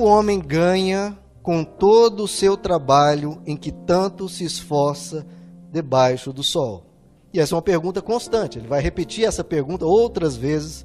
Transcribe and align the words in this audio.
o 0.00 0.04
homem 0.04 0.38
ganha 0.38 1.16
com 1.42 1.62
todo 1.62 2.24
o 2.24 2.28
seu 2.28 2.56
trabalho 2.56 3.40
em 3.46 3.56
que 3.56 3.70
tanto 3.70 4.28
se 4.28 4.44
esforça 4.44 5.26
debaixo 5.70 6.32
do 6.32 6.42
sol? 6.42 6.86
E 7.32 7.38
essa 7.38 7.54
é 7.54 7.56
uma 7.56 7.62
pergunta 7.62 8.02
constante. 8.02 8.58
Ele 8.58 8.66
vai 8.66 8.80
repetir 8.80 9.24
essa 9.24 9.44
pergunta 9.44 9.84
outras 9.84 10.36
vezes 10.36 10.84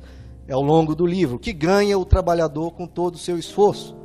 ao 0.52 0.62
longo 0.62 0.94
do 0.94 1.06
livro. 1.06 1.38
O 1.38 1.40
que 1.40 1.54
ganha 1.54 1.98
o 1.98 2.06
trabalhador 2.06 2.72
com 2.72 2.86
todo 2.86 3.16
o 3.16 3.20
seu 3.20 3.38
esforço? 3.38 3.96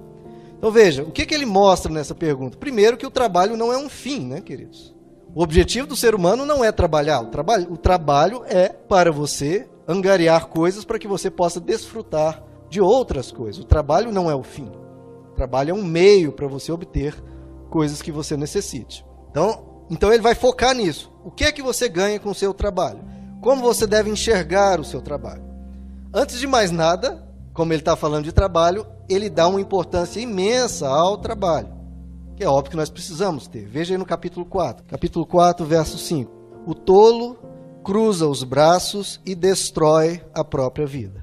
Então 0.57 0.71
veja, 0.71 1.03
o 1.03 1.11
que, 1.11 1.27
que 1.27 1.35
ele 1.35 1.47
mostra 1.47 1.93
nessa 1.93 2.15
pergunta? 2.15 2.57
Primeiro, 2.57 2.97
que 2.97 3.07
o 3.07 3.11
trabalho 3.11 3.57
não 3.57 3.73
é 3.73 3.79
um 3.79 3.89
fim, 3.89 4.27
né, 4.27 4.41
queridos? 4.41 4.95
O 5.35 5.43
objetivo 5.43 5.87
do 5.87 5.97
ser 5.97 6.15
humano 6.15 6.45
não 6.45 6.65
é 6.65 6.73
trabalhar. 6.73 7.21
O 7.21 7.73
o 7.73 7.77
trabalho 7.77 8.43
é 8.47 8.69
para 8.69 9.13
você 9.13 9.69
angariar 9.87 10.47
coisas 10.49 10.85
para 10.85 10.99
que 10.99 11.09
você 11.09 11.31
possa 11.31 11.61
desfrutar 11.61 12.43
de 12.69 12.81
outras 12.81 13.33
coisas. 13.33 13.63
O 13.63 13.67
trabalho 13.67 14.13
não 14.13 14.31
é 14.31 14.35
o 14.35 14.43
fim. 14.43 14.71
Trabalho 15.41 15.71
é 15.71 15.75
um 15.75 15.83
meio 15.83 16.33
para 16.33 16.47
você 16.47 16.71
obter 16.71 17.15
coisas 17.71 18.03
que 18.03 18.13
você 18.13 18.37
necessite. 18.37 19.07
Então, 19.31 19.87
então 19.89 20.13
ele 20.13 20.23
vai 20.23 20.35
focar 20.35 20.75
nisso. 20.75 21.11
O 21.25 21.31
que 21.31 21.45
é 21.45 21.51
que 21.51 21.63
você 21.63 21.89
ganha 21.89 22.21
com 22.21 22.29
o 22.29 22.35
seu 22.35 22.53
trabalho? 22.53 23.01
Como 23.41 23.63
você 23.63 23.87
deve 23.87 24.11
enxergar 24.11 24.79
o 24.79 24.85
seu 24.85 25.01
trabalho? 25.01 25.43
Antes 26.13 26.39
de 26.39 26.47
mais 26.47 26.71
nada, 26.71 27.27
como 27.55 27.73
ele 27.73 27.81
está 27.81 27.97
falando 27.97 28.25
de 28.25 28.33
trabalho, 28.33 28.87
ele 29.09 29.31
dá 29.31 29.49
uma 29.49 29.63
importância 29.63 30.21
imensa 30.21 30.87
ao 30.87 31.17
trabalho 31.17 31.81
que 32.37 32.45
é 32.45 32.49
óbvio 32.49 32.71
que 32.71 32.77
nós 32.77 32.89
precisamos 32.89 33.47
ter. 33.47 33.67
Veja 33.67 33.93
aí 33.93 33.99
no 33.99 34.07
capítulo 34.07 34.47
4, 34.47 34.85
capítulo 34.87 35.27
4, 35.27 35.65
verso 35.67 35.99
5. 35.99 36.31
O 36.67 36.75
tolo 36.75 37.39
cruza 37.83 38.27
os 38.27 38.43
braços 38.45 39.21
e 39.27 39.35
destrói 39.35 40.23
a 40.35 40.43
própria 40.43 40.87
vida. 40.87 41.23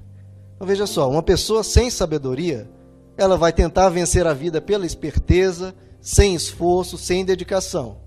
Então 0.55 0.67
veja 0.67 0.85
só, 0.85 1.09
uma 1.09 1.23
pessoa 1.23 1.63
sem 1.63 1.89
sabedoria, 1.89 2.69
ela 3.17 3.35
vai 3.35 3.51
tentar 3.51 3.89
vencer 3.89 4.27
a 4.27 4.33
vida 4.33 4.61
pela 4.61 4.85
esperteza, 4.85 5.73
sem 5.99 6.35
esforço, 6.35 6.97
sem 6.97 7.25
dedicação. 7.25 7.97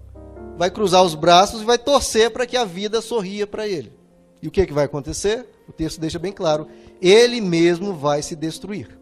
Vai 0.56 0.70
cruzar 0.70 1.02
os 1.02 1.14
braços 1.14 1.62
e 1.62 1.64
vai 1.64 1.77
torcer 1.77 2.30
para 2.30 2.47
que 2.47 2.56
a 2.56 2.64
vida 2.64 3.00
sorria 3.00 3.47
para 3.47 3.67
ele. 3.67 3.92
E 4.41 4.48
o 4.48 4.50
que, 4.50 4.64
que 4.64 4.72
vai 4.72 4.84
acontecer? 4.84 5.47
O 5.69 5.72
texto 5.72 6.00
deixa 6.00 6.19
bem 6.19 6.33
claro: 6.33 6.67
ele 7.00 7.41
mesmo 7.41 7.94
vai 7.94 8.22
se 8.22 8.36
destruir. 8.36 8.98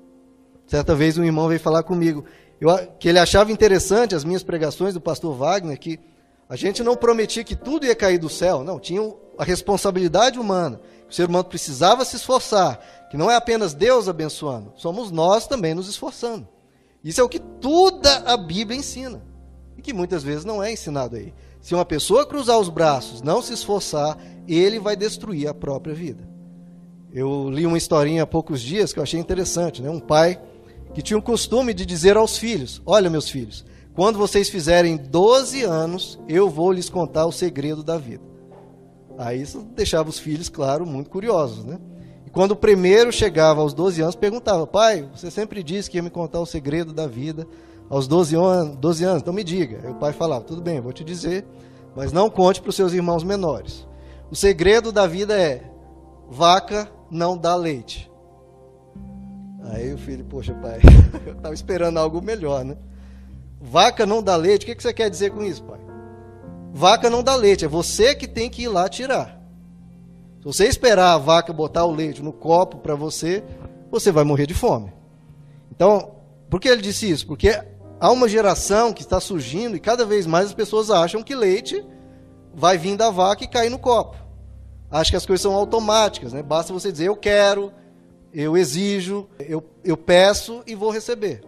Certa 0.66 0.94
vez 0.94 1.16
um 1.18 1.24
irmão 1.24 1.48
veio 1.48 1.60
falar 1.60 1.82
comigo: 1.82 2.24
eu, 2.60 2.70
que 2.98 3.08
ele 3.08 3.18
achava 3.18 3.52
interessante 3.52 4.14
as 4.14 4.24
minhas 4.24 4.42
pregações 4.42 4.94
do 4.94 5.00
pastor 5.00 5.34
Wagner, 5.36 5.78
que 5.78 6.00
a 6.48 6.56
gente 6.56 6.82
não 6.82 6.96
prometia 6.96 7.44
que 7.44 7.54
tudo 7.54 7.86
ia 7.86 7.94
cair 7.94 8.18
do 8.18 8.28
céu, 8.28 8.64
não, 8.64 8.80
tinha 8.80 9.02
a 9.38 9.44
responsabilidade 9.44 10.38
humana, 10.38 10.80
que 11.06 11.12
o 11.12 11.14
ser 11.14 11.28
humano 11.28 11.44
precisava 11.44 12.04
se 12.04 12.16
esforçar, 12.16 13.06
que 13.10 13.16
não 13.16 13.30
é 13.30 13.36
apenas 13.36 13.72
Deus 13.72 14.08
abençoando, 14.08 14.72
somos 14.76 15.10
nós 15.10 15.46
também 15.46 15.74
nos 15.74 15.88
esforçando. 15.88 16.46
Isso 17.02 17.20
é 17.20 17.24
o 17.24 17.28
que 17.28 17.38
toda 17.38 18.18
a 18.26 18.36
Bíblia 18.36 18.78
ensina, 18.78 19.22
e 19.76 19.82
que 19.82 19.92
muitas 19.92 20.22
vezes 20.22 20.44
não 20.44 20.62
é 20.62 20.72
ensinado 20.72 21.16
aí. 21.16 21.32
Se 21.60 21.74
uma 21.74 21.84
pessoa 21.84 22.26
cruzar 22.26 22.58
os 22.58 22.68
braços, 22.68 23.22
não 23.22 23.40
se 23.40 23.52
esforçar, 23.52 24.18
ele 24.46 24.78
vai 24.78 24.96
destruir 24.96 25.48
a 25.48 25.54
própria 25.54 25.94
vida. 25.94 26.28
Eu 27.12 27.48
li 27.48 27.64
uma 27.64 27.78
historinha 27.78 28.24
há 28.24 28.26
poucos 28.26 28.60
dias 28.60 28.92
que 28.92 28.98
eu 28.98 29.02
achei 29.02 29.18
interessante, 29.18 29.80
né? 29.80 29.88
Um 29.88 30.00
pai 30.00 30.40
que 30.92 31.02
tinha 31.02 31.18
o 31.18 31.22
costume 31.22 31.72
de 31.72 31.86
dizer 31.86 32.16
aos 32.16 32.36
filhos: 32.36 32.82
Olha, 32.84 33.08
meus 33.08 33.28
filhos, 33.28 33.64
quando 33.94 34.18
vocês 34.18 34.48
fizerem 34.48 34.96
12 34.96 35.62
anos, 35.62 36.18
eu 36.28 36.50
vou 36.50 36.70
lhes 36.70 36.90
contar 36.90 37.26
o 37.26 37.32
segredo 37.32 37.82
da 37.82 37.96
vida. 37.96 38.22
Aí 39.18 39.42
isso 39.42 39.62
deixava 39.74 40.08
os 40.08 40.18
filhos, 40.20 40.48
claro, 40.48 40.86
muito 40.86 41.10
curiosos, 41.10 41.64
né? 41.64 41.78
E 42.24 42.30
quando 42.30 42.52
o 42.52 42.56
primeiro 42.56 43.10
chegava 43.10 43.60
aos 43.60 43.74
12 43.74 44.00
anos, 44.00 44.14
perguntava: 44.14 44.64
Pai, 44.64 45.08
você 45.12 45.28
sempre 45.28 45.60
disse 45.62 45.90
que 45.90 45.96
ia 45.96 46.02
me 46.02 46.08
contar 46.08 46.38
o 46.38 46.46
segredo 46.46 46.92
da 46.92 47.08
vida 47.08 47.44
aos 47.90 48.06
12 48.06 48.36
anos, 48.36 48.76
12 48.76 49.04
anos 49.04 49.22
então 49.22 49.34
me 49.34 49.42
diga. 49.42 49.80
Aí 49.82 49.90
o 49.90 49.96
pai 49.96 50.12
falava: 50.12 50.44
Tudo 50.44 50.62
bem, 50.62 50.80
vou 50.80 50.92
te 50.92 51.02
dizer, 51.02 51.44
mas 51.96 52.12
não 52.12 52.30
conte 52.30 52.62
para 52.62 52.70
os 52.70 52.76
seus 52.76 52.92
irmãos 52.92 53.24
menores. 53.24 53.88
O 54.30 54.36
segredo 54.36 54.92
da 54.92 55.06
vida 55.06 55.36
é: 55.36 55.68
vaca 56.30 56.88
não 57.10 57.36
dá 57.36 57.56
leite. 57.56 58.08
Aí 59.64 59.92
o 59.92 59.98
filho, 59.98 60.24
poxa, 60.24 60.54
pai, 60.54 60.78
eu 61.26 61.32
estava 61.32 61.54
esperando 61.54 61.98
algo 61.98 62.22
melhor, 62.22 62.64
né? 62.64 62.76
Vaca 63.60 64.06
não 64.06 64.22
dá 64.22 64.36
leite, 64.36 64.62
o 64.62 64.66
que, 64.66 64.76
que 64.76 64.82
você 64.82 64.92
quer 64.92 65.10
dizer 65.10 65.32
com 65.32 65.42
isso, 65.42 65.64
pai? 65.64 65.87
Vaca 66.72 67.08
não 67.08 67.22
dá 67.22 67.34
leite, 67.34 67.64
é 67.64 67.68
você 67.68 68.14
que 68.14 68.26
tem 68.26 68.48
que 68.50 68.62
ir 68.62 68.68
lá 68.68 68.88
tirar. 68.88 69.40
Se 70.38 70.44
você 70.44 70.66
esperar 70.66 71.14
a 71.14 71.18
vaca 71.18 71.52
botar 71.52 71.84
o 71.84 71.90
leite 71.90 72.22
no 72.22 72.32
copo 72.32 72.78
para 72.78 72.94
você, 72.94 73.42
você 73.90 74.12
vai 74.12 74.24
morrer 74.24 74.46
de 74.46 74.54
fome. 74.54 74.92
Então, 75.70 76.12
por 76.48 76.60
que 76.60 76.68
ele 76.68 76.82
disse 76.82 77.10
isso? 77.10 77.26
Porque 77.26 77.60
há 78.00 78.10
uma 78.10 78.28
geração 78.28 78.92
que 78.92 79.02
está 79.02 79.20
surgindo 79.20 79.76
e 79.76 79.80
cada 79.80 80.04
vez 80.04 80.26
mais 80.26 80.46
as 80.46 80.54
pessoas 80.54 80.90
acham 80.90 81.22
que 81.22 81.34
leite 81.34 81.84
vai 82.54 82.78
vir 82.78 82.96
da 82.96 83.10
vaca 83.10 83.44
e 83.44 83.48
cair 83.48 83.70
no 83.70 83.78
copo. 83.78 84.16
Acho 84.90 85.10
que 85.10 85.16
as 85.16 85.26
coisas 85.26 85.42
são 85.42 85.54
automáticas, 85.54 86.32
né? 86.32 86.42
Basta 86.42 86.72
você 86.72 86.90
dizer 86.90 87.08
eu 87.08 87.16
quero, 87.16 87.72
eu 88.32 88.56
exijo, 88.56 89.28
eu, 89.38 89.62
eu 89.84 89.96
peço 89.96 90.62
e 90.66 90.74
vou 90.74 90.90
receber. 90.90 91.42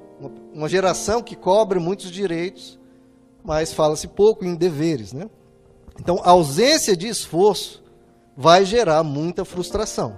Uma, 0.52 0.68
geração 0.68 1.22
que 1.22 1.34
cobre 1.34 1.78
muitos 1.78 2.10
direitos, 2.10 2.78
mas 3.44 3.72
fala-se 3.72 4.08
pouco 4.08 4.44
em 4.44 4.54
deveres. 4.54 5.12
Né? 5.12 5.28
Então, 5.98 6.20
a 6.22 6.30
ausência 6.30 6.96
de 6.96 7.08
esforço 7.08 7.82
vai 8.36 8.64
gerar 8.64 9.02
muita 9.02 9.44
frustração. 9.44 10.16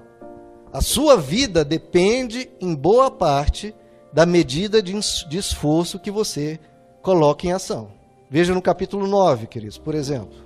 A 0.73 0.81
sua 0.81 1.17
vida 1.17 1.65
depende, 1.65 2.51
em 2.61 2.75
boa 2.75 3.11
parte, 3.11 3.75
da 4.13 4.25
medida 4.25 4.83
de, 4.83 4.97
esforço 5.37 5.99
que 5.99 6.11
você 6.11 6.59
coloca 7.03 7.47
em 7.47 7.53
ação. 7.53 7.91
Veja 8.31 8.55
no 8.55 8.63
capítulo 8.63 9.07
9, 9.07 9.47
queridos, 9.47 9.77
por 9.77 9.95
exemplo. 9.95 10.39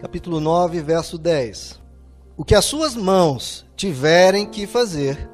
Capítulo 0.00 0.40
9, 0.40 0.82
verso 0.82 1.16
10. 1.16 1.80
O 2.36 2.44
que 2.44 2.54
as 2.54 2.64
suas 2.64 2.94
mãos 2.94 3.64
tiverem 3.76 4.46
que 4.46 4.66
fazer, 4.66 5.30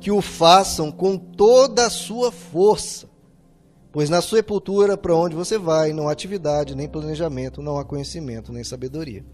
que 0.00 0.10
o 0.10 0.20
façam 0.20 0.90
com 0.90 1.16
toda 1.16 1.86
a 1.86 1.90
sua 1.90 2.32
força. 2.32 3.07
Pois 3.98 4.08
na 4.08 4.22
sepultura 4.22 4.96
para 4.96 5.12
onde 5.12 5.34
você 5.34 5.58
vai, 5.58 5.92
não 5.92 6.08
há 6.08 6.12
atividade, 6.12 6.76
nem 6.76 6.86
planejamento, 6.86 7.60
não 7.60 7.80
há 7.80 7.84
conhecimento, 7.84 8.52
nem 8.52 8.62
sabedoria. 8.62 9.26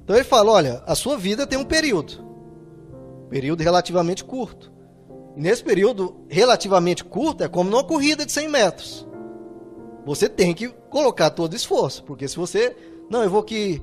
Então 0.00 0.14
ele 0.14 0.24
fala: 0.24 0.52
olha, 0.52 0.80
a 0.86 0.94
sua 0.94 1.18
vida 1.18 1.44
tem 1.44 1.58
um 1.58 1.64
período, 1.64 2.24
período 3.28 3.64
relativamente 3.64 4.22
curto. 4.22 4.72
E 5.36 5.40
nesse 5.40 5.64
período 5.64 6.24
relativamente 6.28 7.02
curto, 7.02 7.42
é 7.42 7.48
como 7.48 7.68
numa 7.68 7.82
corrida 7.82 8.24
de 8.24 8.30
100 8.30 8.48
metros. 8.48 9.08
Você 10.06 10.28
tem 10.28 10.54
que 10.54 10.68
colocar 10.68 11.30
todo 11.30 11.56
esforço, 11.56 12.04
porque 12.04 12.28
se 12.28 12.36
você, 12.36 12.76
não, 13.10 13.24
eu 13.24 13.30
vou 13.30 13.40
aqui 13.40 13.82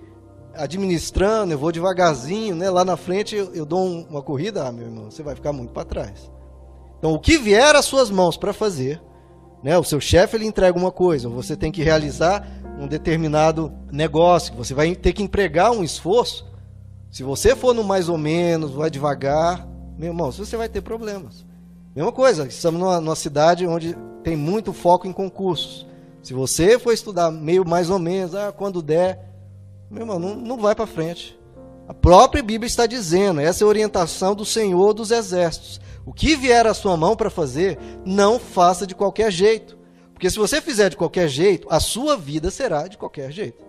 administrando, 0.55 1.51
eu 1.51 1.57
vou 1.57 1.69
devagarzinho, 1.69 2.55
né? 2.55 2.69
Lá 2.69 2.85
na 2.85 2.95
frente 2.95 3.35
eu, 3.35 3.53
eu 3.53 3.65
dou 3.65 3.81
um, 3.81 4.07
uma 4.09 4.21
corrida, 4.21 4.65
ah, 4.65 4.71
meu 4.71 4.85
irmão, 4.85 5.11
você 5.11 5.21
vai 5.21 5.35
ficar 5.35 5.51
muito 5.51 5.73
para 5.73 5.83
trás. 5.83 6.31
Então, 6.97 7.11
o 7.11 7.19
que 7.19 7.37
vier 7.37 7.75
às 7.75 7.83
suas 7.83 8.09
mãos 8.09 8.37
para 8.37 8.53
fazer, 8.53 9.01
né? 9.63 9.77
O 9.77 9.83
seu 9.83 9.99
chefe 9.99 10.35
ele 10.35 10.45
entrega 10.45 10.77
uma 10.77 10.91
coisa, 10.91 11.29
você 11.29 11.55
tem 11.55 11.71
que 11.71 11.83
realizar 11.83 12.47
um 12.79 12.87
determinado 12.87 13.71
negócio, 13.91 14.53
você 14.55 14.73
vai 14.73 14.95
ter 14.95 15.13
que 15.13 15.23
empregar 15.23 15.71
um 15.71 15.83
esforço. 15.83 16.47
Se 17.11 17.23
você 17.23 17.55
for 17.55 17.73
no 17.73 17.83
mais 17.83 18.07
ou 18.07 18.17
menos, 18.17 18.71
vai 18.71 18.89
devagar, 18.89 19.67
meu 19.97 20.09
irmão, 20.09 20.31
você 20.31 20.55
vai 20.55 20.69
ter 20.69 20.81
problemas. 20.81 21.45
Mesma 21.95 22.11
coisa, 22.11 22.47
estamos 22.47 22.79
numa, 22.79 23.01
numa 23.01 23.15
cidade 23.15 23.65
onde 23.65 23.97
tem 24.23 24.35
muito 24.35 24.71
foco 24.71 25.07
em 25.07 25.13
concursos. 25.13 25.87
Se 26.21 26.33
você 26.33 26.77
for 26.77 26.93
estudar 26.93 27.31
meio 27.31 27.67
mais 27.67 27.89
ou 27.89 27.97
menos, 27.97 28.35
ah, 28.35 28.53
quando 28.55 28.81
der, 28.81 29.19
meu 29.89 30.01
irmão, 30.01 30.19
não, 30.19 30.35
não 30.35 30.57
vai 30.57 30.75
para 30.75 30.85
frente. 30.85 31.38
A 31.89 31.93
própria 31.95 32.43
Bíblia 32.43 32.67
está 32.67 32.85
dizendo, 32.85 33.41
essa 33.41 33.63
é 33.63 33.65
a 33.65 33.67
orientação 33.67 34.35
do 34.35 34.45
Senhor 34.45 34.93
dos 34.93 35.09
Exércitos. 35.09 35.81
O 36.05 36.13
que 36.13 36.35
vier 36.35 36.67
à 36.67 36.73
sua 36.75 36.95
mão 36.95 37.15
para 37.15 37.31
fazer, 37.31 37.79
não 38.05 38.37
faça 38.37 38.85
de 38.85 38.93
qualquer 38.93 39.31
jeito. 39.31 39.75
Porque 40.13 40.29
se 40.29 40.37
você 40.37 40.61
fizer 40.61 40.91
de 40.91 40.97
qualquer 40.97 41.27
jeito, 41.27 41.67
a 41.67 41.79
sua 41.79 42.15
vida 42.15 42.51
será 42.51 42.87
de 42.87 42.95
qualquer 42.95 43.31
jeito. 43.31 43.65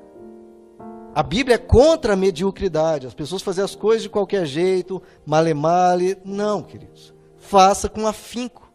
A 1.14 1.22
Bíblia 1.22 1.54
é 1.54 1.58
contra 1.58 2.12
a 2.12 2.16
mediocridade, 2.16 3.06
as 3.06 3.14
pessoas 3.14 3.40
fazem 3.40 3.64
as 3.64 3.74
coisas 3.74 4.02
de 4.02 4.10
qualquer 4.10 4.44
jeito, 4.44 5.02
male 5.24 5.54
male. 5.54 6.18
Não, 6.22 6.62
queridos. 6.62 7.14
Faça 7.38 7.88
com 7.88 8.06
afinco. 8.06 8.70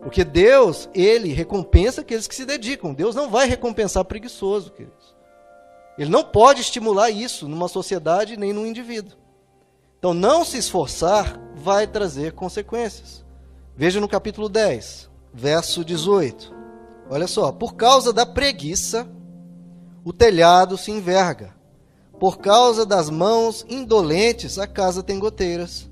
Porque 0.00 0.24
Deus, 0.24 0.88
ele 0.94 1.30
recompensa 1.30 2.00
aqueles 2.00 2.26
que 2.26 2.34
se 2.34 2.46
dedicam. 2.46 2.94
Deus 2.94 3.14
não 3.14 3.28
vai 3.28 3.46
recompensar 3.46 4.02
preguiçoso, 4.06 4.72
queridos. 4.72 5.15
Ele 5.98 6.10
não 6.10 6.22
pode 6.24 6.60
estimular 6.60 7.10
isso 7.10 7.48
numa 7.48 7.68
sociedade 7.68 8.36
nem 8.36 8.52
num 8.52 8.66
indivíduo. 8.66 9.16
Então, 9.98 10.12
não 10.12 10.44
se 10.44 10.58
esforçar 10.58 11.40
vai 11.54 11.86
trazer 11.86 12.32
consequências. 12.32 13.24
Veja 13.74 14.00
no 14.00 14.08
capítulo 14.08 14.48
10, 14.48 15.10
verso 15.32 15.84
18. 15.84 16.54
Olha 17.10 17.26
só: 17.26 17.50
por 17.50 17.74
causa 17.74 18.12
da 18.12 18.26
preguiça, 18.26 19.08
o 20.04 20.12
telhado 20.12 20.76
se 20.76 20.90
enverga. 20.90 21.54
Por 22.18 22.38
causa 22.38 22.86
das 22.86 23.10
mãos 23.10 23.64
indolentes, 23.68 24.58
a 24.58 24.66
casa 24.66 25.02
tem 25.02 25.18
goteiras. 25.18 25.90